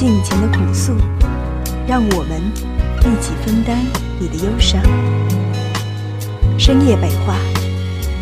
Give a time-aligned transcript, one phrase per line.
[0.00, 0.94] 尽情的苦诉，
[1.86, 2.40] 让我们
[3.00, 3.76] 一起分担
[4.18, 4.82] 你的忧伤。
[6.58, 7.36] 深夜北话，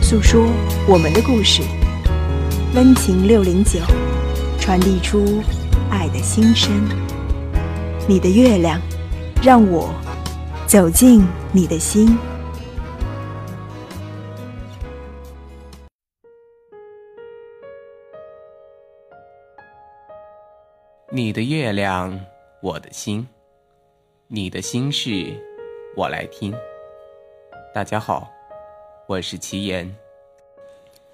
[0.02, 0.44] 诉说
[0.88, 1.62] 我们的故事。
[2.74, 3.78] 温情六零九，
[4.58, 5.40] 传递出
[5.88, 6.68] 爱的心声。
[8.08, 8.80] 你的月亮，
[9.40, 9.94] 让我
[10.66, 12.18] 走进你的心。
[21.10, 22.20] 你的月亮，
[22.60, 23.26] 我的心，
[24.26, 25.32] 你的心事，
[25.96, 26.54] 我来听。
[27.74, 28.30] 大家好，
[29.06, 29.96] 我是齐言，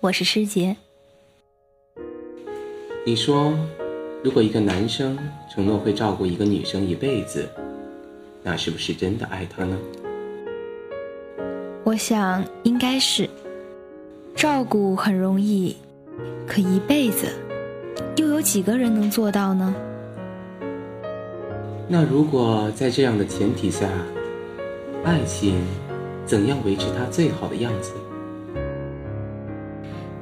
[0.01, 0.77] 我是师杰。
[3.07, 3.57] 你说，
[4.25, 5.17] 如果一个男生
[5.49, 7.49] 承诺会照顾一个女生一辈子，
[8.43, 9.79] 那是不是真的爱她呢？
[11.85, 13.31] 我想应该是。
[14.35, 15.77] 照顾很容易，
[16.49, 17.29] 可一辈子。
[18.17, 19.75] 又有几个人能做到呢？
[21.87, 23.87] 那如果在这样的前提下，
[25.05, 25.63] 爱情
[26.25, 27.93] 怎样维持它最好的样子？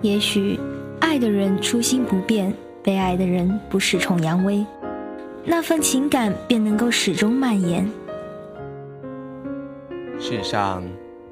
[0.00, 0.58] 也许，
[1.00, 2.52] 爱的人初心不变，
[2.83, 4.64] 被爱的人不恃宠扬威，
[5.44, 7.88] 那份情感便能够始终蔓延。
[10.18, 10.83] 世上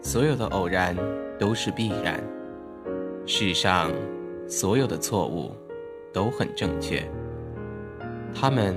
[0.01, 0.97] 所有的偶然
[1.39, 2.23] 都是必然，
[3.27, 3.91] 世上
[4.49, 5.51] 所有的错误。
[6.13, 7.09] 都很正确，
[8.35, 8.77] 他们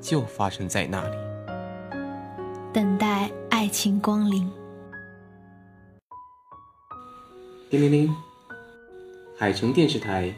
[0.00, 1.16] 就发生在那里，
[2.72, 4.48] 等待爱情光临。
[7.68, 8.14] 叮铃铃，
[9.36, 10.32] 海城电视台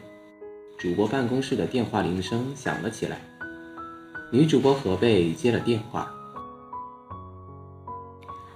[0.79, 3.21] 主播办公室的电话铃声响了起来。
[4.31, 6.11] 女主播何贝接了电话。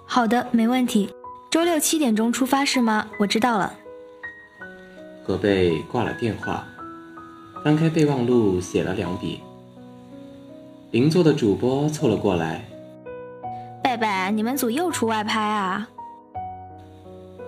[0.07, 1.15] 好的，没问题。
[1.51, 3.07] 周六七点钟出发是吗？
[3.19, 3.75] 我知道了。
[5.25, 6.67] 何贝挂了电话。
[7.63, 9.41] 翻开备忘录，写了两笔。
[10.93, 12.63] 邻座的主播凑了过来
[13.83, 15.89] ：“贝贝，你们组又出外拍啊？”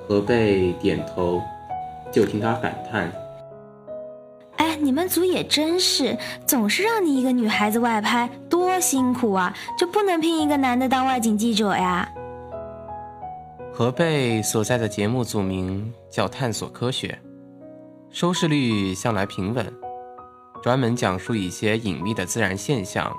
[0.09, 1.43] 何贝点头，
[2.10, 3.12] 就听他感叹
[4.56, 6.16] ：“哎，你们组也真是，
[6.47, 9.54] 总是让你一个女孩子外拍，多辛苦啊！
[9.78, 12.10] 就不能聘一个男的当外景记者呀？”
[13.75, 17.09] 何贝所在的节目组名叫《探索科学》，
[18.09, 19.71] 收视率向来平稳。
[20.62, 23.15] 专门讲述一些隐秘的自然现象，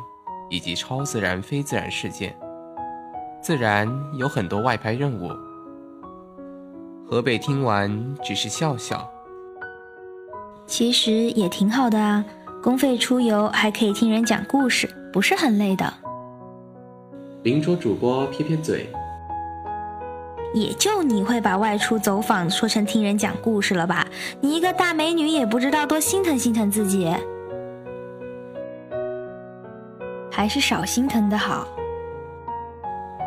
[0.49, 2.35] 以及超自然、非自然事件，
[3.41, 5.29] 自然有很多外拍任务。
[7.07, 9.07] 河北听完只是笑笑，
[10.65, 12.25] 其实也挺好的啊，
[12.63, 15.93] 公费出游还可以听人讲故事，不是很累的。
[17.43, 18.89] 邻桌主播撇撇嘴，
[20.55, 24.07] 也就你会把外出走访说成听人讲故事了吧？
[24.41, 27.13] 你一个大美女也不知道多心疼心疼自己。
[30.35, 31.65] 还是少心疼的好。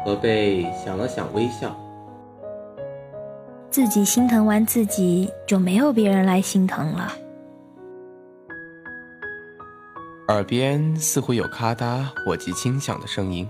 [0.05, 1.75] 何贝想了想，微笑。
[3.71, 7.11] 自己心疼完自己，就没有别人来心疼了。
[10.29, 13.49] 耳边似乎有咔嗒火机轻响的声音，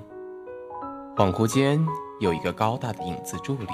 [1.16, 1.84] 恍惚间
[2.20, 3.66] 有一个高大的影子伫立。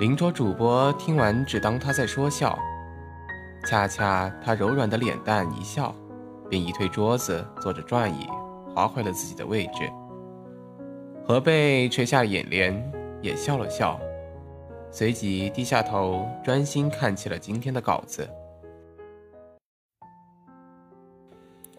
[0.00, 2.58] 邻桌主播听完，只当他在说笑，
[3.64, 5.94] 恰恰他柔软的脸蛋一笑。
[6.48, 8.26] 便一推桌子，坐着转椅，
[8.74, 9.90] 滑回了自己的位置。
[11.26, 14.00] 何贝垂下眼帘，也笑了笑，
[14.90, 18.28] 随即低下头，专心看起了今天的稿子。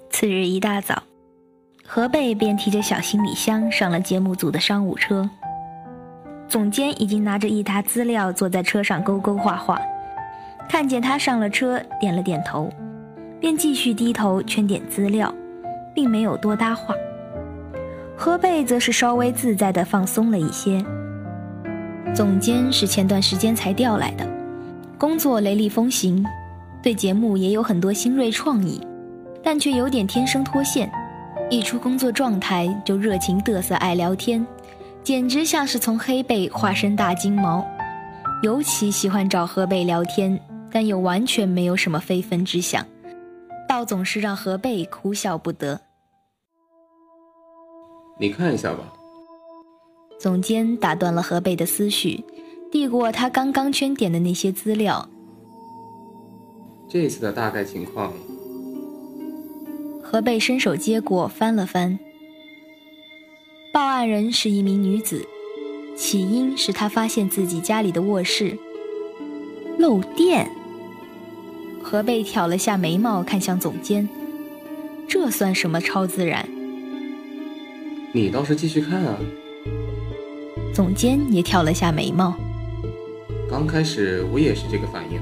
[0.10, 1.01] 次日一大早，
[1.86, 5.27] 何贝便提着小行李箱上了节目组的商务车。
[6.48, 9.80] 总监已经拿着一沓资料坐在车上勾勾画画，
[10.68, 12.69] 看见他上了车，点了点头。
[13.39, 15.33] 便继续低头圈点资料，
[15.94, 16.94] 并没有多搭话。
[18.15, 20.83] 何贝则是稍微自在地放松了一些。
[22.13, 24.27] 总监是前段时间才调来的，
[24.97, 26.25] 工作雷厉风行，
[26.81, 28.81] 对节目也有很多新锐创意，
[29.41, 30.91] 但却有点天生脱线。
[31.50, 34.45] 一出工作状态就热情嘚瑟，爱聊天，
[35.01, 37.65] 简直像是从黑背化身大金毛。
[38.44, 40.39] 尤其喜欢找何贝聊天，
[40.71, 42.86] 但又完全没有什么非分之想。
[43.69, 45.80] 倒总是让何贝哭笑不得。
[48.19, 48.92] 你看一下吧。
[50.19, 52.25] 总监打断了何贝的思绪，
[52.71, 55.07] 递过他刚刚圈点的那些资料。
[56.89, 58.12] 这次的大概情况。
[60.04, 62.00] 何贝伸手接过，翻了翻。
[63.72, 65.24] 报案人是一名女子，
[65.95, 68.57] 起因是她发现自己家里的卧室
[69.77, 70.50] 漏电。
[71.81, 74.07] 河贝挑了下眉毛，看向总监
[75.07, 76.47] ：“这算什么超自然？”
[78.13, 79.17] 你倒是继续看啊。
[80.73, 82.35] 总监也挑了下眉毛。
[83.49, 85.19] 刚开始我也是这个反应。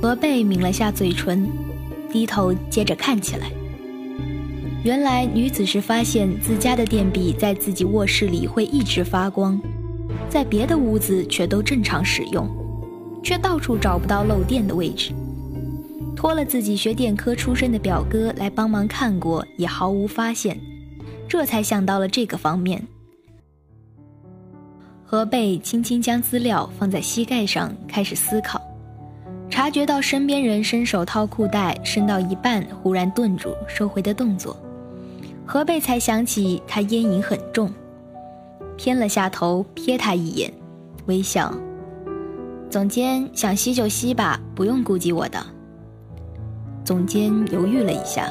[0.00, 1.48] 何贝抿了下嘴唇，
[2.10, 3.50] 低头接着看起来。
[4.82, 9.60] 原来女子是发现自家的电笔在自己卧室里会一直发光，
[10.28, 12.48] 在别的屋子却都正常使用，
[13.22, 15.12] 却到处找不到漏电的位置。
[16.16, 20.60] 托了自己学电科出身的表哥来帮忙看过，也毫无发现，
[21.26, 22.86] 这才想到了这个方面。
[25.04, 28.60] 何贝轻轻将资料放在膝盖上，开始思考。
[29.48, 34.56] 察觉到身边人伸手掏裤袋，伸到一半忽然顿住收回的动作，
[35.44, 37.72] 何贝才想起他烟瘾很重，
[38.76, 40.52] 偏了下头瞥他一眼，
[41.06, 41.52] 微笑。
[42.70, 45.44] 总监想吸就吸吧，不用顾及我的。
[46.84, 48.30] 总监犹豫了一下，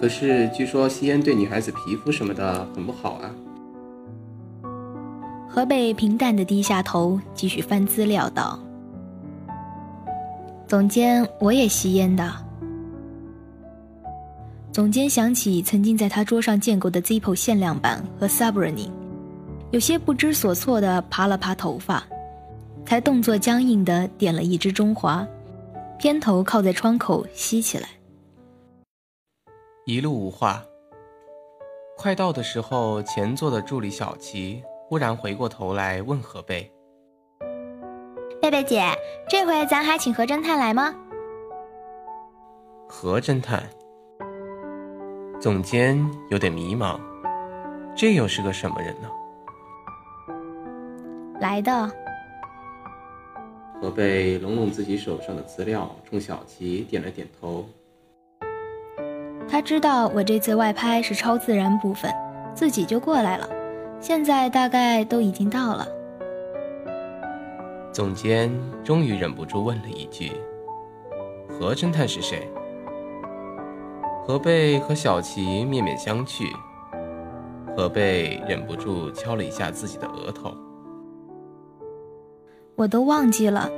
[0.00, 3.30] 可是据说吸烟对女孩子皮肤什么的很不好啊。
[5.48, 8.58] 河北平淡的低下头，继续翻资料道
[10.66, 12.32] ：“总监，我也吸烟的。”
[14.72, 18.88] 总监想起曾经在他桌上见过的 Zippo 限量版和 Subrani，
[19.74, 22.00] 有些不知所措地爬了爬头发，
[22.86, 25.26] 才动作僵硬地点了一支中华，
[25.98, 27.88] 偏头靠在窗口吸起来。
[29.84, 30.62] 一路无话。
[31.96, 34.62] 快到的时候，前座的助理小齐。
[34.86, 36.70] 忽然回过头来问何贝
[38.40, 38.84] ：“贝贝姐，
[39.28, 40.94] 这回咱还请何侦探来吗？”
[42.86, 43.68] 何侦探，
[45.40, 45.98] 总监
[46.30, 47.00] 有点迷茫，
[47.96, 49.08] 这又是个什么人呢？
[51.44, 51.90] 来的。
[53.78, 57.66] 何贝拢拢自己手上的资料，冲小琪点了点头。
[59.46, 62.10] 他知道我这次外拍是超自然部分，
[62.54, 63.46] 自己就过来了。
[64.00, 65.86] 现在大概都已经到了。
[67.92, 68.50] 总监
[68.82, 70.32] 终于忍不住问了一句
[71.46, 72.48] ：“何侦探是谁？”
[74.26, 76.50] 何贝和小琪面面相觑，
[77.76, 80.56] 何贝忍不住敲了一下自己的额头。
[82.76, 83.70] 我都忘记了，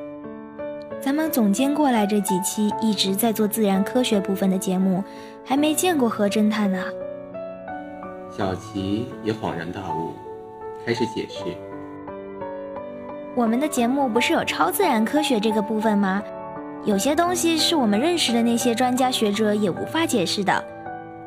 [1.02, 5.04] 咱们总监过来这几期一直在做自然科学部分的节目，
[5.44, 6.82] 还没见过何侦探呢。
[8.34, 10.14] 小琪也恍然大悟，
[10.84, 11.44] 开始解释
[13.36, 16.22] ：“我们的节目不是有超自然科学这个部分吗？
[16.86, 20.64] 有些东西是我们认识的那些专家学者也无法解释的，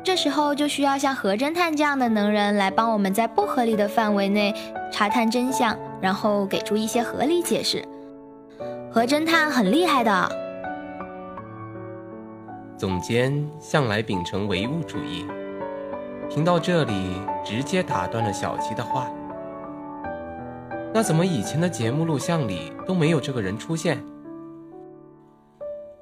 [0.02, 4.52] 这时候就需要像何侦探这样的能人来帮我们在不合理的范围内
[4.90, 7.84] 查探真相，然后给出一些合理解释。
[8.92, 10.28] 何侦探很厉害的。”
[12.76, 15.26] 总监向来秉承唯物主义。
[16.30, 19.10] 听到这里，直接打断了小七的话。
[20.94, 24.02] 那怎么以前的节目录像里都没有这个人出现？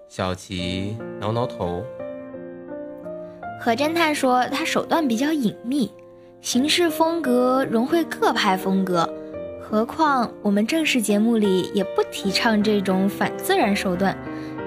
[0.09, 1.83] 小琪挠挠头。
[3.61, 5.93] 何侦探说他手段比较隐秘，
[6.41, 9.09] 行事风格融汇各派风格。
[9.71, 14.17] 何况我们正式节目里也不提倡这种反自然手段，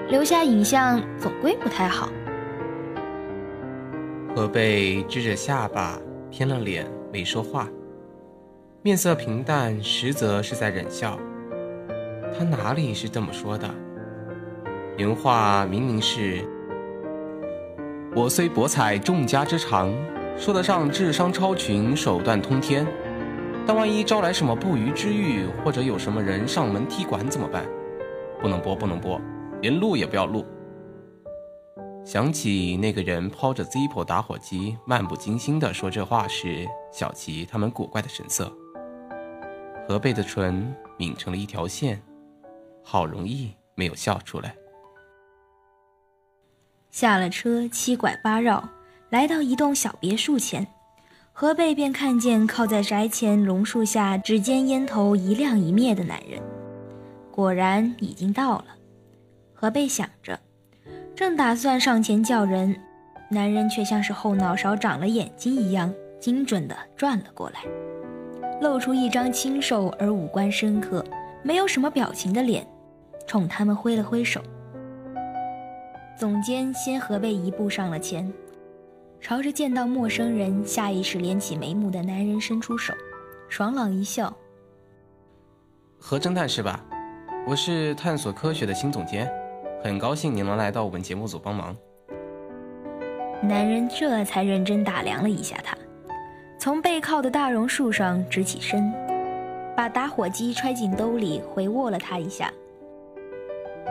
[0.08, 2.08] 留下影像总归不太好。
[4.32, 5.98] 何贝支着下巴，
[6.30, 7.68] 偏了脸，没说话，
[8.82, 11.18] 面色平淡，实则是在忍笑。
[12.38, 13.68] 他哪里是这么说的？
[14.96, 16.44] 原话明明是
[18.14, 19.92] ：“我虽博采众家之长，
[20.38, 22.86] 说得上智商超群，手段通天，
[23.66, 27.64] 但万一招来什么不虞之欲，或者有什么人上门踢馆怎么办？
[28.40, 29.20] 不能播，不能播，
[29.60, 30.44] 连录也不要录。”
[32.04, 38.52] 想起那个人抛着 Zippo 打火机，漫不经心地说这话时，小齐他们古怪的神色。
[39.86, 42.02] 何贝的唇抿成了一条线，
[42.82, 44.52] 好容易没有笑出来。
[46.90, 48.68] 下了车，七拐八绕，
[49.10, 50.66] 来到一栋小别墅前，
[51.42, 56.40] 何贝便看见靠在宅前榕树下，指尖烟头一亮一灭的男人。
[57.32, 58.66] 果然已经到了，
[59.52, 60.38] 何贝想着。
[61.16, 62.76] 正打算上前叫人，
[63.28, 67.64] 男人却像是后脑勺长了眼睛一样，精准地转了过来，
[68.60, 71.04] 露出一张清瘦而五官深刻、
[71.42, 72.64] 没有什么表情的脸，
[73.26, 74.40] 冲他们挥了挥手。
[76.16, 78.32] 总监先何贝一步上了前，
[79.22, 82.92] 朝着见到陌生人下意识敛起眉目的男人伸出手，
[83.48, 84.36] 爽朗一笑
[85.96, 86.84] ：“何侦探是吧？
[87.46, 89.32] 我是探索科学的新总监，
[89.80, 91.74] 很高兴你能来到我们节目组帮忙。”
[93.40, 95.78] 男人这才认真打量了一下他，
[96.58, 98.92] 从背靠的大榕树上直起身，
[99.76, 102.52] 把打火机揣进兜里，回握了他一下。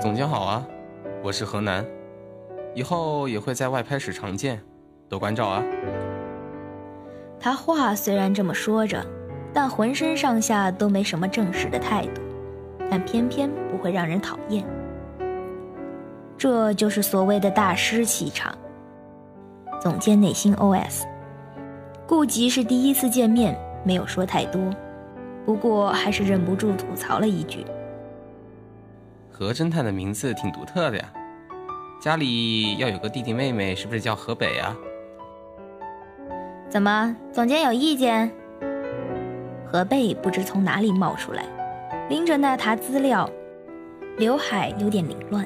[0.01, 0.67] 总监好啊，
[1.23, 1.85] 我是何南，
[2.75, 4.61] 以后也会在外拍时常见，
[5.11, 5.61] 多关照啊。
[7.37, 9.05] 他话虽然这么说着，
[9.53, 12.21] 但浑身上下都没什么正式的态度，
[12.89, 14.65] 但偏偏不会让人讨厌。
[16.37, 18.57] 这就是所谓的大师气场。
[19.81, 21.03] 总监内心 OS：“
[22.07, 24.61] 顾及是第一次见面，没有说太多，
[25.45, 27.65] 不过还是忍不住吐槽了一句
[29.29, 31.13] ：‘何侦探的名字挺独特的呀，
[31.99, 34.73] 家里要有个弟弟妹妹，是不是叫河北啊？’
[36.71, 38.31] 怎么，总监有意见？”
[39.67, 41.43] 何贝不知从哪里冒出来，
[42.09, 43.29] 拎着那沓资料，
[44.17, 45.45] 刘海有点凌乱，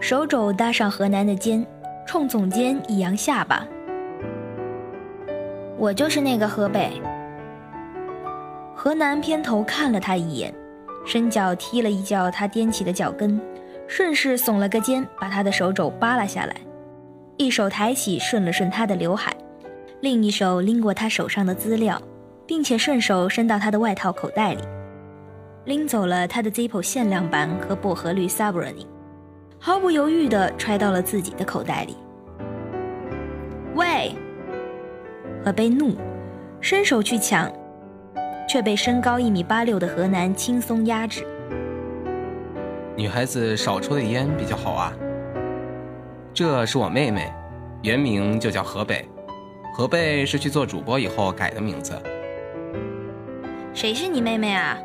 [0.00, 1.64] 手肘搭上何南的肩。
[2.06, 3.68] 冲总监一扬下巴，
[5.76, 6.90] 我就是那个河北。
[8.74, 10.54] 河南偏头看了他一眼，
[11.04, 13.38] 伸脚踢了一脚他踮起的脚跟，
[13.86, 16.54] 顺势耸了个肩，把他的手肘扒拉下来，
[17.36, 19.36] 一手抬起顺了顺他的刘海，
[20.00, 22.00] 另一手拎过他手上的资料，
[22.46, 24.62] 并且顺手伸到他的外套口袋里，
[25.64, 28.86] 拎走了他的 Zippo 限量版和薄荷绿 Submarine。
[29.58, 31.96] 毫不犹豫地揣到了自己的口袋里。
[33.74, 34.14] 喂！
[35.44, 35.96] 何贝怒，
[36.60, 37.50] 伸手去抢，
[38.48, 41.26] 却被身高一米八六的河南轻松压制。
[42.96, 44.92] 女孩子少抽点烟比较好啊。
[46.32, 47.32] 这是我妹妹，
[47.82, 49.04] 原名就叫河北，
[49.72, 52.00] 何贝是去做主播以后改的名字。
[53.74, 54.76] 谁是你妹妹啊？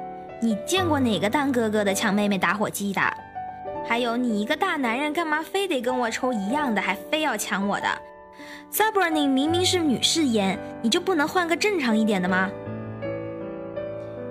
[0.42, 3.02] 你见过哪个当哥哥的抢妹妹打火机的？
[3.86, 7.88] 还有你一个大男人，干嘛非得跟我抽一样的，还非要抢我的
[8.72, 12.50] s u b r n 明明是女士烟，你就不能换个正常一点的吗？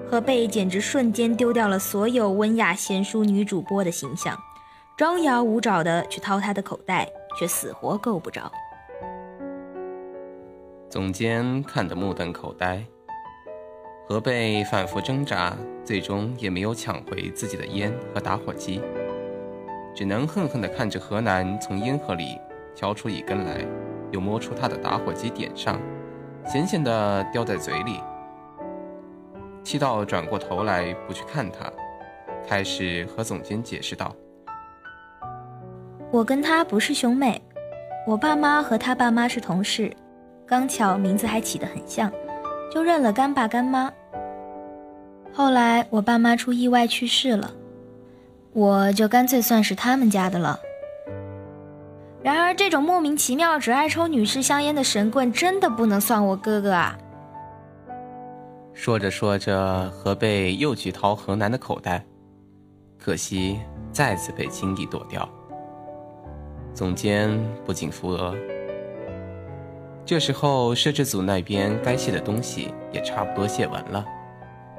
[0.09, 4.39] 何贝简直瞬间丢掉了所有温雅贤淑女主播的形象，
[4.97, 8.53] 张牙舞爪的去掏她的口袋，却死活够不着。
[10.93, 12.85] 总监看得目瞪口呆，
[14.07, 15.57] 何贝反复挣扎，
[15.87, 18.79] 最终也没有抢回自己的烟和打火机。
[19.95, 22.39] 只能恨恨地看着何南从烟盒里
[22.75, 23.67] 挑出一根来，
[24.11, 25.81] 又摸出他的打火机点上，
[26.45, 27.99] 咸咸地叼在嘴里，
[29.65, 31.73] 气到转过头来不去看他，
[32.47, 34.15] 开始和总监解释道
[36.13, 37.41] ：“我跟他不是兄妹，
[38.07, 39.91] 我爸妈和他爸妈是同事，
[40.47, 42.13] 刚巧名字还起得很像，
[42.73, 43.93] 就认了干爸干妈。
[45.33, 47.51] 后来我爸妈出意外去世了。”
[48.55, 50.61] 我就干脆算是他们家的了。
[52.23, 56.99] 然而，这种莫名其妙只爱抽女士香烟的神棍，真的不能算我哥哥啊！
[58.75, 62.05] 说着说着，何贝又去掏河南的口袋，
[62.99, 63.59] 可惜
[63.91, 65.27] 再次被轻易躲掉。
[66.75, 67.31] 总监
[67.65, 68.37] 不仅扶额。
[70.05, 74.05] 这时候，摄制组那边该卸的东西也差不多卸完了，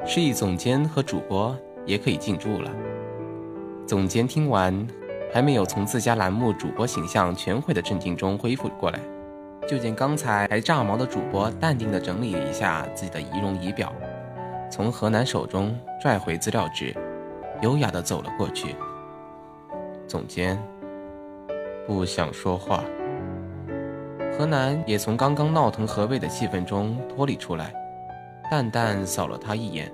[0.05, 2.69] 示意总监和主播也可以进驻了。
[3.87, 4.85] 总监听完，
[5.33, 8.99] 还没有从自家栏目主播形象全毁的震惊中恢复过来，
[9.65, 13.93] 就见刚才还炸毛的主播淡定地整理一下自己的仪容仪表，
[14.69, 16.93] 从河南手中拽回资料纸，
[17.61, 18.75] 优雅地走了过去。
[20.05, 20.61] 总监
[21.87, 22.83] 不想说话，
[24.37, 27.73] 河南也从刚刚闹腾河北的气氛中脱离出来，
[28.49, 29.91] 淡淡扫了他一眼，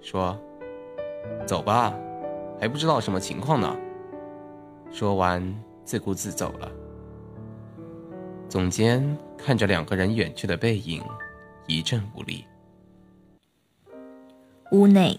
[0.00, 0.38] 说
[1.46, 1.94] ：“走吧。”
[2.60, 3.76] 还不知道什么情况呢。
[4.90, 5.42] 说完，
[5.84, 6.70] 自顾自走了。
[8.48, 11.02] 总监看着两个人远去的背影，
[11.66, 12.44] 一阵无力。
[14.72, 15.18] 屋内，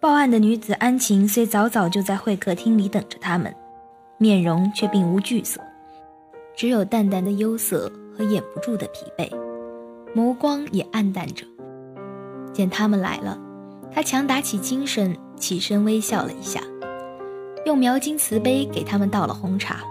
[0.00, 3.54] 报案的女子安晴虽早早就在会客厅里等着他们，
[4.18, 5.60] 面容却并无惧色，
[6.56, 9.30] 只有淡淡的忧色和掩不住的疲惫，
[10.14, 11.44] 眸光也暗淡着。
[12.52, 13.38] 见他们来了，
[13.92, 15.16] 她强打起精神。
[15.36, 16.62] 起身微笑了一下，
[17.66, 19.82] 用描金瓷杯给他们倒了红茶。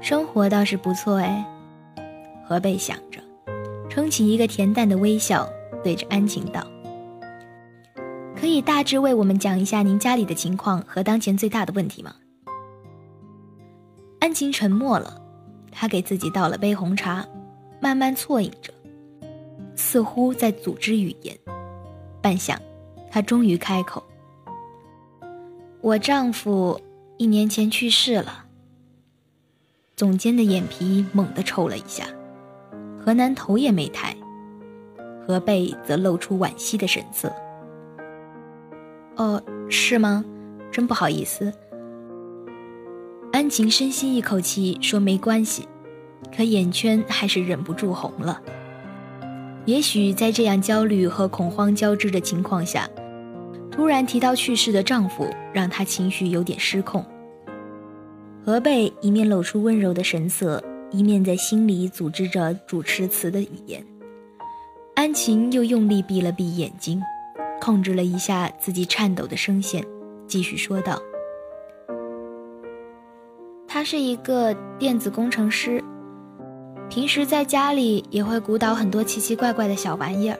[0.00, 1.44] 生活倒是不错哎。
[2.46, 3.20] 何贝想着，
[3.90, 5.46] 撑起一个恬淡的微笑，
[5.82, 6.64] 对着安晴道
[8.40, 12.14] ：“可以大致为我们讲一下您家里的情况和当前最大的问题吗？”
[14.24, 15.20] 安晴沉默了，
[15.70, 17.28] 他给自己倒了杯红茶，
[17.78, 18.72] 慢慢啜饮着，
[19.76, 21.38] 似乎在组织语言。
[22.22, 22.56] 半晌，
[23.10, 24.02] 他终于开口
[25.82, 26.80] ：“我丈夫
[27.18, 28.46] 一年前去世了。”
[29.94, 32.06] 总监的眼皮猛地抽了一下。
[32.98, 34.16] 何南头也没抬，
[35.26, 37.30] 何贝则露出惋惜的神色。
[39.16, 40.24] 哦，是吗？
[40.72, 41.52] 真不好意思。
[43.34, 45.66] 安晴深吸一口气，说：“没关系。”
[46.36, 48.40] 可眼圈还是忍不住红了。
[49.64, 52.88] 也许在这样焦虑和恐慌交织的情况下，
[53.72, 57.04] 突然提到去世的丈夫，让她情绪有点失控。
[58.46, 60.62] 何贝一面露出温柔的神色。
[60.92, 63.84] 一面在心里组织着主持词的语言，
[64.94, 67.02] 安晴又用力闭了闭眼睛，
[67.60, 69.84] 控制了一下自己颤抖的声线，
[70.28, 71.02] 继续说道
[73.84, 75.84] ：“他是一个电子工程师，
[76.88, 80.38] 平时在家里也会鼓捣很多奇奇怪怪的小玩意儿，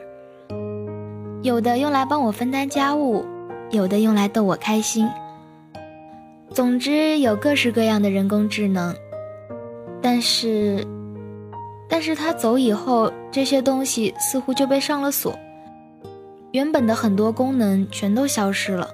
[1.43, 3.23] 有的用来帮我分担家务，
[3.69, 5.07] 有的用来逗我开心。
[6.49, 8.95] 总之，有各式各样的人工智能。”
[10.01, 10.83] 但是，
[11.87, 15.37] 但是他走以后，这些东西似乎就被上了锁，
[16.51, 18.89] 原本的很多功能全都消失了。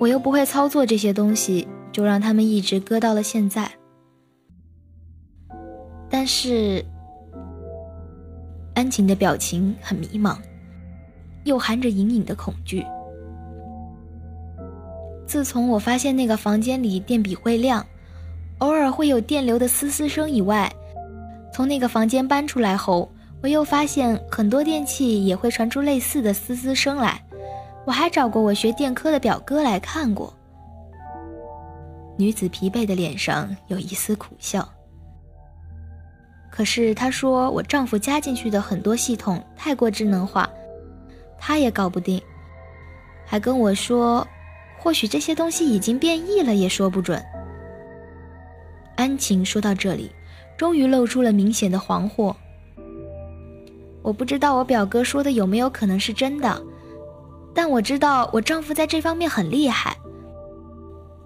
[0.00, 3.70] 我又不会操作这些东西，就让他们一直搁到了现在。
[6.10, 6.84] 但是，
[8.74, 10.36] 安晴的表情很迷茫，
[11.44, 12.84] 又含着隐隐的恐惧。
[15.26, 17.82] 自从我发现那个房间里电笔会亮。
[18.58, 20.70] 偶尔会有电流的嘶嘶声以外，
[21.50, 23.10] 从那个房间搬出来后，
[23.42, 27.22] 我又发现很多电器也会传出类似的嘶嘶声来。
[27.86, 30.35] 我还找过我学电科的表哥来看过。
[32.16, 34.68] 女子疲惫的脸上有一丝苦笑。
[36.50, 40.48] 可是她说我丈夫加进去的很多系统太过智能化，
[41.38, 42.20] 她也搞不定。
[43.26, 44.26] 还跟我说，
[44.78, 47.22] 或许这些东西已经变异了，也说不准。
[48.94, 50.10] 安晴说到这里，
[50.56, 52.34] 终于露出了明显的惶惑。
[54.02, 56.62] 我不知道我表哥说的有没有可能是真的，
[57.52, 59.96] 但我知道我丈夫在这方面很厉害。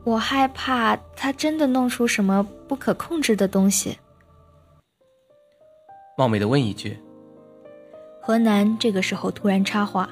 [0.03, 3.99] 我害怕他真的弄出什么不可控制的东西。
[6.17, 6.99] 冒昧的问一句，
[8.21, 10.09] 何南这个时候突然插话：“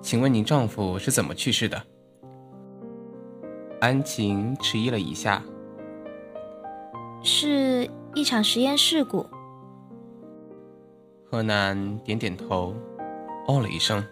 [0.00, 1.82] 请问您丈夫是怎么去世的？”
[3.80, 5.42] 安晴迟疑了一下。
[7.22, 9.26] 是一场实验事故。
[11.30, 12.74] 何南点点头，
[13.46, 14.04] 哦了一声。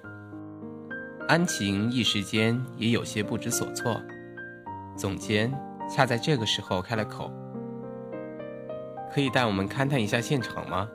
[1.28, 4.00] 安晴一时间也有些不知所措。
[4.96, 5.52] 总监
[5.88, 7.30] 恰在这个时候开了口
[9.12, 10.88] ：“可以带我们勘探一下现场吗？”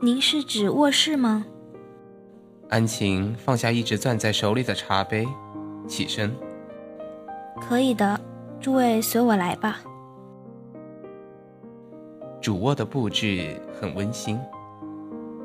[0.00, 1.44] 您是指卧室吗？
[2.68, 5.26] 安晴放下一直攥在手里的茶杯，
[5.88, 6.34] 起身
[7.60, 8.20] ：“可以的。”
[8.58, 9.80] 诸位随我来吧。
[12.40, 14.40] 主卧的布置很温馨，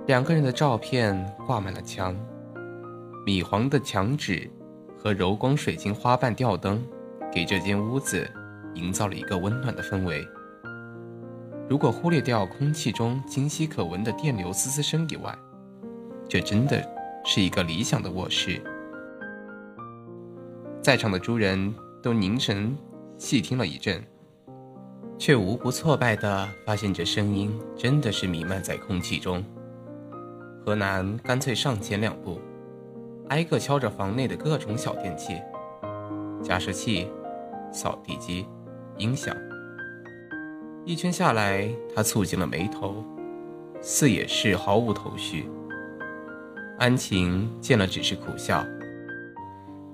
[0.08, 1.14] 两个人的照片
[1.46, 2.16] 挂满了墙，
[3.26, 4.50] 米黄的墙纸
[5.02, 6.80] 和柔光水晶花瓣吊灯，
[7.34, 8.30] 给这间屋子
[8.76, 10.24] 营造了一个温暖的氛围。
[11.68, 15.36] 如果忽略掉空气中清晰可闻的电流嘶嘶声以外，
[16.30, 16.88] 这真的
[17.26, 18.62] 是一个理想的卧室。
[20.84, 22.78] 在场的诸人都凝神。
[23.18, 24.04] 细听了一阵，
[25.20, 29.46] 却无不挫败地发现，这声音真的是弥漫在空气中。
[30.66, 32.42] 何南干脆上前两步，
[33.32, 35.42] 挨个敲着房内的各种小电器，
[36.44, 37.10] 加湿器、
[37.72, 38.46] 扫地机、
[38.98, 39.34] 音响。
[40.84, 43.02] 一圈下来，他蹙紧了眉头，
[43.80, 45.50] 似也是毫无头绪。
[46.78, 48.66] 安晴见了，只是苦笑。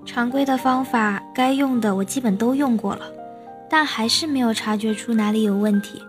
[0.04, 3.06] 常规的方法，该用的我基本都用过了。
[3.70, 6.02] 但还是没有察觉出哪里有问题。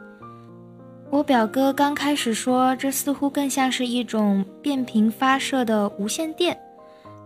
[1.12, 6.58] 我表哥刚开始说，这似乎更像是一种变频发射的无线电，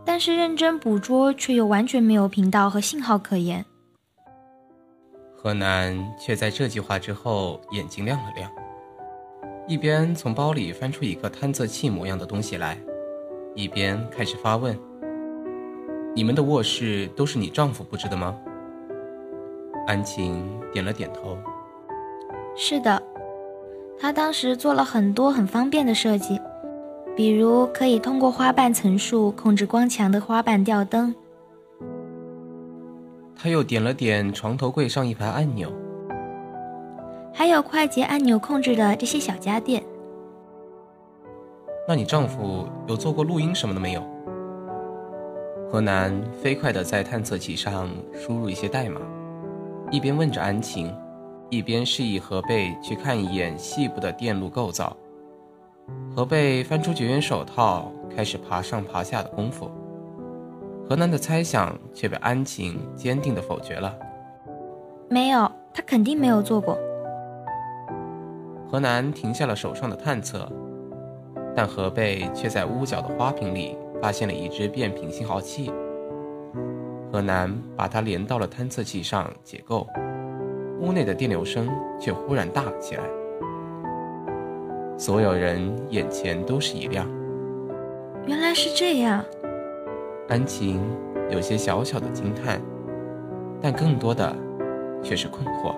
[0.06, 3.66] 但是认真捕捉却又完全没有频道和信号可言。
[5.36, 8.50] 何南却在这句话之后眼睛亮了亮，
[9.68, 12.78] 一边从包里翻出一个探测器模样的东西来，
[13.54, 14.78] 一边开始发问
[16.16, 18.38] ：“你们的卧室都是你丈夫布置的吗？”
[19.86, 21.38] 安晴点了点头。
[22.56, 23.04] 是的，
[24.00, 26.40] 他当时做了很多很方便的设计，
[27.16, 31.14] 比如可以通过花瓣层数控制光强的花瓣吊灯。
[33.36, 35.72] 他又点了点床头柜上一排按钮，
[37.34, 39.84] 还有快捷按钮控制的这些小家电。
[41.88, 44.02] 那你丈夫有做过录音什么的没有？
[45.70, 49.02] 河南飞快地在探测器上输入一些代码，
[49.92, 50.96] 一边问着安晴，
[51.50, 54.96] 一边示意何贝去看一眼细部的电路构造。
[56.16, 59.70] 何贝翻出绝缘手套，开始爬上爬下的功夫。
[60.88, 63.96] 何南的猜想却被安晴坚定地否决了。
[65.10, 66.78] 没有，他肯定没有做过。
[68.70, 70.52] 何南停下了手上的探测，
[71.56, 73.78] 但何贝却在屋角的花瓶里。
[74.02, 75.72] 发现了一只变频信号器，
[77.10, 79.88] 何南把它连到了探测器上解构，
[80.82, 83.04] 屋内的电流声却忽然大了起来，
[84.98, 87.08] 所有人眼前都是一亮。
[88.26, 89.24] 原来是这样，
[90.30, 90.80] 安晴
[91.30, 92.62] 有些小小的惊叹，
[93.62, 94.36] 但更多的
[95.04, 95.76] 却是困惑。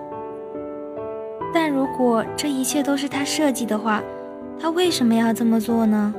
[1.52, 4.02] 但如果这一切都是他设计的话，
[4.60, 6.14] 他为什么要这么做呢？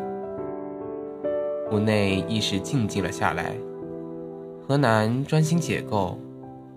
[1.71, 3.51] 屋内一时静静了下来，
[4.67, 6.17] 河南专心解构，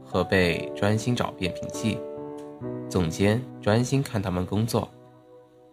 [0.04, 1.98] 河北专心找变频器，
[2.88, 4.88] 总监专心看他们工作，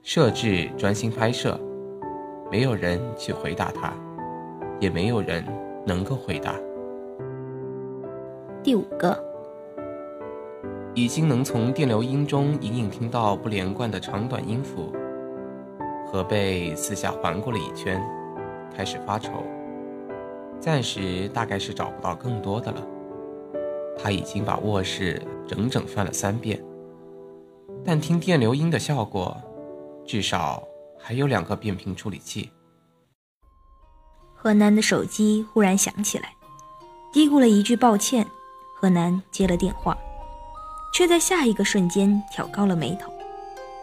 [0.07, 1.59] 摄制专心拍摄，
[2.49, 3.93] 没有人去回答他，
[4.79, 5.43] 也没有人
[5.85, 6.55] 能够回答。
[8.63, 9.21] 第五个，
[10.93, 14.93] 已经能从电流音中隐隐听到不连贯的长短音符。
[16.05, 18.01] 河贝四下环顾了一圈。
[18.73, 19.43] 开始发愁，
[20.57, 22.81] 暂时大概是找不到更多的了。
[23.97, 26.63] 他已经把卧室整整翻了三遍，
[27.83, 29.35] 但听电流音的效果，
[30.07, 30.65] 至少
[30.97, 32.49] 还有两个变频处理器。
[34.33, 36.33] 何南的手机忽然响起来，
[37.11, 38.25] 嘀咕了一句抱歉。
[38.79, 39.97] 何南接了电话，
[40.93, 43.11] 却在下一个瞬间挑高了眉头，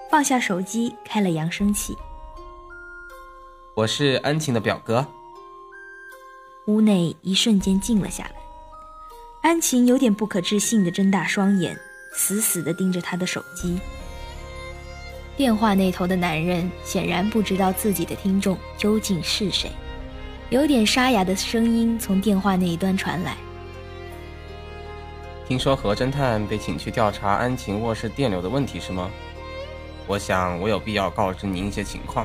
[0.08, 1.98] 放下手机，开了扬声器。
[3.74, 5.04] 我是安晴的表哥。
[6.68, 8.36] 屋内一瞬间静了下来，
[9.42, 11.76] 安晴有点不可置信的睁大双眼，
[12.14, 13.78] 死死的盯着他的手机。
[15.36, 19.70] 电话那头的男人显然不知道自己的听众究竟是谁，
[20.48, 23.36] 有点沙哑的声音从电话那一端传来
[25.48, 29.10] ：“听说何侦探被请去调查安晴卧室电流的问题是吗？
[30.06, 32.24] 我想我有必要告知您一些情况。”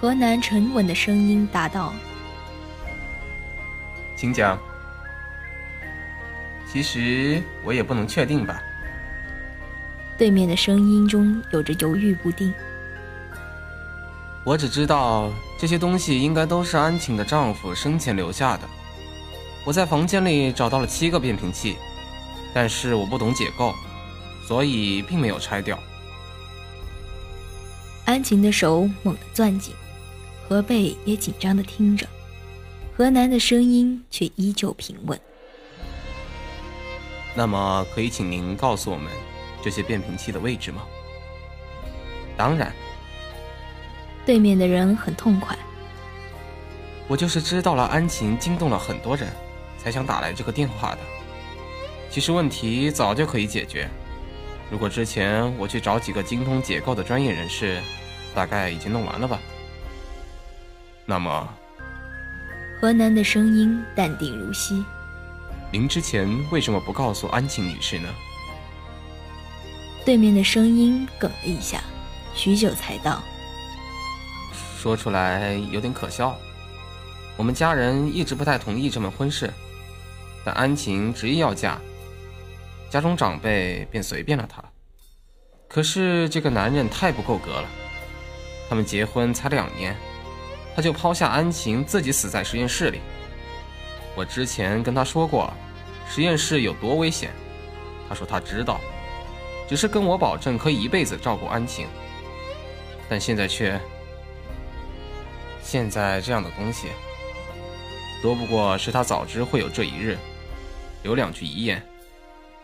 [0.00, 1.92] 河南沉稳的声音答道
[4.16, 4.58] ：“请讲。
[6.66, 8.58] 其实我也不能确定吧。”
[10.18, 12.52] 对面的声音中有着犹豫不定。
[14.44, 18.62] 我只知道这些东西应该都是安晴的丈夫生前留下的。
[19.64, 21.76] 我在房间里找到了七个变频器，
[22.54, 23.74] 但是我不懂解构，
[24.46, 25.78] 所以并没有拆掉。
[28.04, 29.74] 安晴的手猛地攥紧。
[30.48, 32.06] 何贝也紧张地听着，
[32.96, 35.20] 何南的声音却依旧平稳。
[37.34, 39.10] 那么，可以请您告诉我们
[39.66, 40.82] 这些变频器的位置吗？
[42.36, 42.72] 当然。
[44.24, 45.58] 对面的人很痛快。
[47.08, 49.28] 我就是知道了安晴惊动了很多人，
[49.76, 50.98] 才想打来这个电话的。
[52.08, 53.88] 其实问题早就可以解决，
[54.70, 57.82] 如果之前我去找几个精通解构的专业人士，
[58.36, 59.40] 大概已经弄完了吧。
[61.04, 61.48] 那么，
[62.80, 64.84] 河南的声音淡定如昔。
[65.72, 68.08] 您之前为什么不告诉安晴女士呢？
[70.06, 71.82] 对面的声音哽了一下，
[72.32, 73.20] 许久才道
[74.78, 76.38] ：“说出来有点可笑。
[77.36, 79.52] 我们家人一直不太同意这门婚事，
[80.44, 81.76] 但安晴执意要嫁，
[82.88, 84.62] 家中长辈便随便了她。
[85.66, 87.68] 可是这个男人太不够格了，
[88.68, 89.96] 他们结婚才两年。”
[90.76, 93.00] 他就抛下安晴，自己死在实验室里。
[94.14, 95.52] 我之前跟他说过，
[96.08, 97.32] 实验室有多危险。
[98.08, 98.78] 他说他知道，
[99.68, 101.86] 只是跟我保证可以一辈子照顾安晴。
[103.08, 103.80] 但现在却……
[105.62, 106.88] 现在这样的东西，
[108.22, 110.16] 多不过是他早知会有这一日，
[111.02, 111.84] 留两句遗言，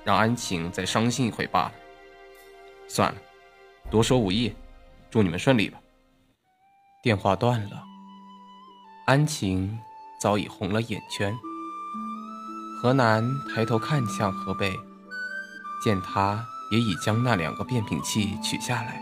[0.04, 1.72] 让安晴再伤心一回罢了。
[2.86, 3.20] 算了，
[3.90, 4.54] 多说无益，
[5.10, 5.80] 祝你们顺利吧。
[7.02, 7.82] 电话断了。
[9.06, 9.76] 安晴
[10.20, 11.36] 早已红了眼圈，
[12.80, 14.72] 河南抬头看向河北，
[15.84, 18.98] 见他也已将那两个变频器取下来，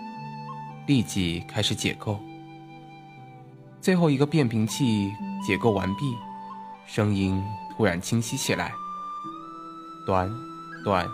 [0.88, 2.18] 立即开始解构。
[3.80, 5.08] 最后一个变频器
[5.46, 6.16] 解构完毕，
[6.84, 7.40] 声音
[7.76, 8.72] 突然清晰起来，
[10.04, 10.28] 短、
[10.82, 11.06] 短、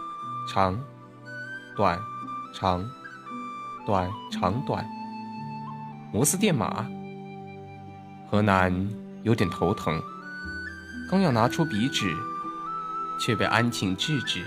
[0.50, 0.82] 长、
[1.76, 2.00] 短、
[2.54, 2.82] 长、
[3.86, 4.82] 短、长、短，
[6.10, 6.86] 摩斯电码。
[8.30, 8.72] 河南
[9.24, 10.02] 有点头疼，
[11.10, 12.16] 刚要拿出笔纸，
[13.20, 14.46] 却被安晴制止。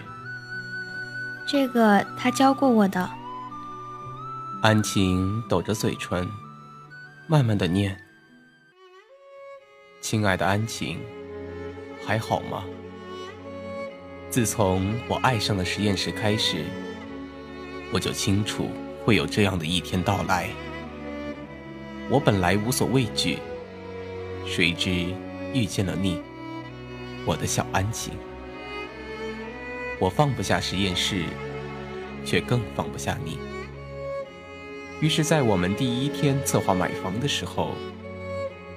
[1.52, 3.10] 这个他教过我的。
[4.62, 6.30] 安晴抖着嘴唇，
[7.26, 8.00] 慢慢的念。
[10.00, 11.00] 亲爱的安晴，
[12.06, 12.64] 还好吗？
[14.30, 16.66] 自从我爱上了实验室开始，
[17.92, 18.70] 我就清楚
[19.04, 20.52] 会有这样的一天到来。
[22.12, 23.40] 我本来无所畏惧，
[24.46, 24.92] 谁知
[25.52, 26.22] 遇见了你，
[27.26, 28.14] 我的小安晴。
[30.00, 31.26] 我放不下实验室，
[32.26, 33.38] 却更放不下你。
[35.02, 37.76] 于是，在我们第一天策划买房的时候。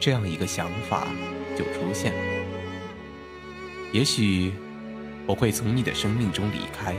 [0.05, 1.07] 这样一个想法
[1.57, 2.19] 就出现了。
[3.93, 4.53] 也许
[5.29, 6.93] 我会从你的生命中离开，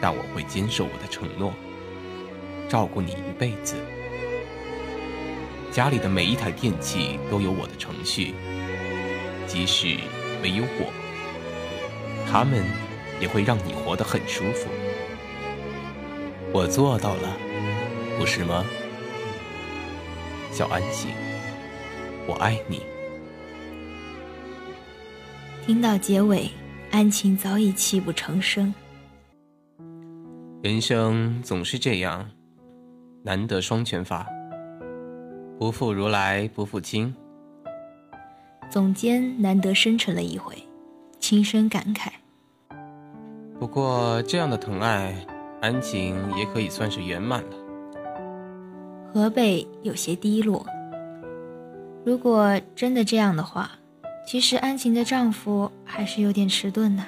[0.00, 1.54] 但我会坚守我的承诺，
[2.68, 3.76] 照顾你一辈子。
[5.70, 8.34] 家里的每一台电器都有我的程序，
[9.46, 9.96] 即使
[10.42, 10.92] 没有我，
[12.28, 12.64] 他们
[13.20, 14.68] 也会让你活得很舒服。
[16.52, 17.36] 我做到了，
[18.18, 18.64] 不是吗，
[20.50, 21.08] 小安琪？
[22.26, 22.80] 我爱你。
[25.66, 26.50] 听到结尾，
[26.90, 28.72] 安晴早已泣不成声。
[30.62, 32.30] 人生总是这样，
[33.22, 34.26] 难得双全法，
[35.58, 37.14] 不负如来不负卿。
[38.70, 40.56] 总监难得深沉了一回，
[41.20, 42.08] 轻声感慨。
[43.58, 45.16] 不过这样的疼爱，
[45.62, 47.56] 安晴也可以算是圆满了。
[49.12, 50.66] 河北有些低落。
[52.04, 53.70] 如果真的这样的话，
[54.26, 57.02] 其实安晴的丈夫还是有点迟钝的。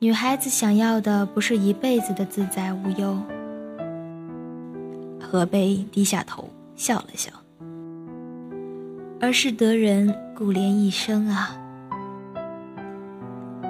[0.00, 3.18] 女孩子想要的不是一辈子的自在无忧。
[5.18, 7.32] 河北低下头笑了笑，
[9.18, 11.58] 而是得人顾怜一生啊。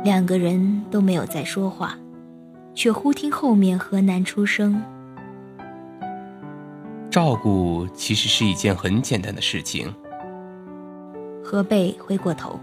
[0.04, 1.98] 两个人都没有再说话，
[2.74, 4.78] 却忽听后面何南出声。
[7.10, 9.90] 照顾其实是一件很简单的事情。
[11.42, 12.60] 何贝回过头，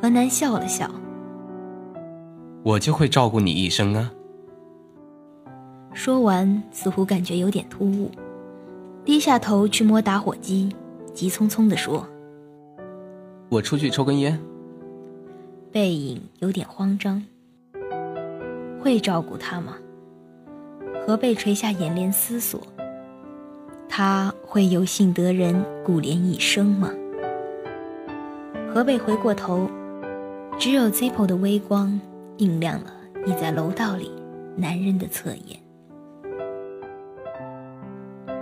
[0.00, 0.90] 河南笑了笑
[2.64, 4.10] ：“我就会照顾你一生啊。”
[5.92, 8.10] 说完，似乎感觉有点突兀，
[9.04, 10.74] 低下头去摸打火机，
[11.12, 12.08] 急匆匆地说
[13.50, 14.40] ：“我出去抽根烟。”
[15.74, 17.20] 背影有点慌张。
[18.80, 19.74] 会照顾他吗？
[21.04, 22.62] 何贝垂下眼帘思索。
[23.88, 26.92] 他会有幸得人顾怜一生吗？
[28.72, 29.68] 何贝回过头，
[30.60, 32.00] 只有 Zippo 的微光
[32.36, 32.92] 映亮了
[33.26, 34.12] 倚在楼道里
[34.56, 35.58] 男人的侧颜。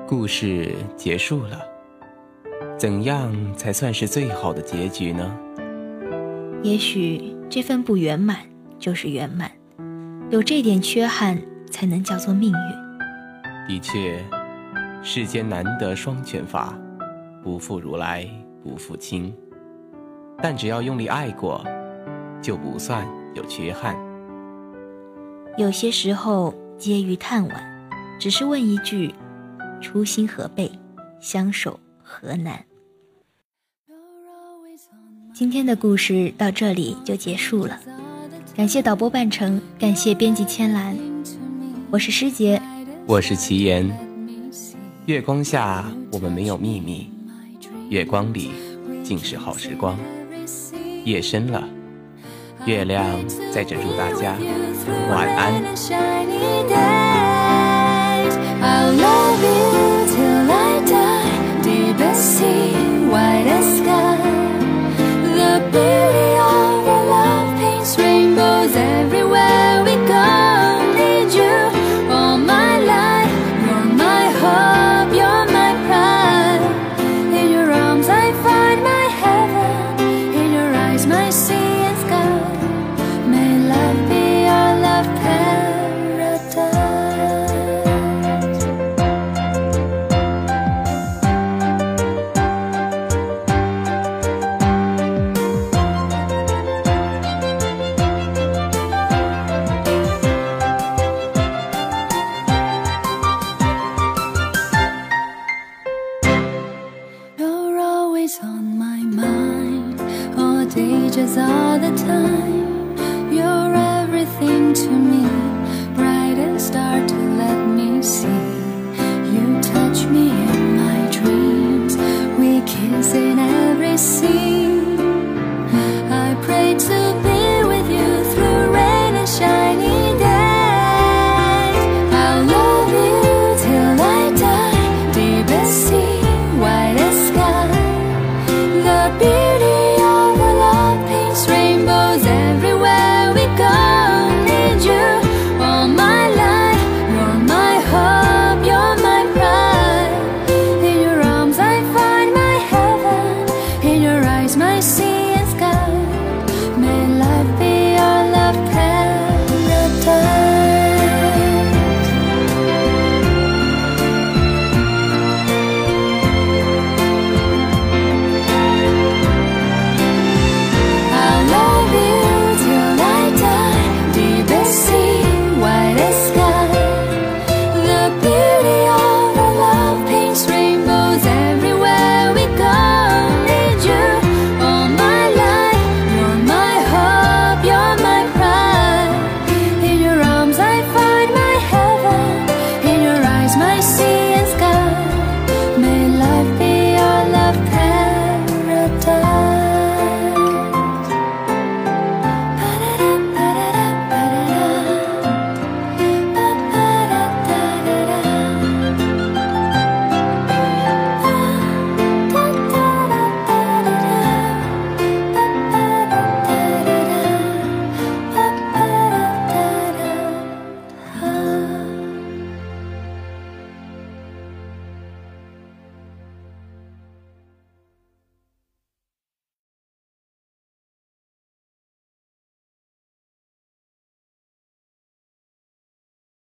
[0.06, 1.62] 故事结束了，
[2.76, 5.34] 怎样才算是最好的结局呢？
[6.62, 8.38] 也许这份不圆满
[8.78, 9.50] 就是圆满，
[10.30, 13.68] 有这点缺憾才能叫做命运。
[13.68, 14.22] 的确。
[15.04, 16.78] 世间难得双全法，
[17.42, 18.24] 不负如来
[18.62, 19.34] 不负卿。
[20.40, 21.66] 但只要用力爱过，
[22.40, 23.96] 就不算有缺憾。
[25.58, 27.52] 有些时候皆于叹惋，
[28.20, 29.12] 只是问一句：
[29.80, 30.70] 初心何备，
[31.18, 32.64] 相守何难？
[35.34, 37.80] 今天的故事到这里就结束了，
[38.54, 40.94] 感谢导播半程，感谢编辑千兰，
[41.90, 42.60] 我是师姐，
[43.06, 43.90] 我是齐言。
[45.06, 47.06] 月光下，我们没有秘密；
[47.88, 48.50] 月光里，
[49.02, 49.98] 尽是好时光。
[51.04, 51.66] 夜深了，
[52.66, 53.04] 月亮
[53.50, 54.36] 在这祝大家
[55.08, 56.91] 晚安。
[65.72, 66.01] baby.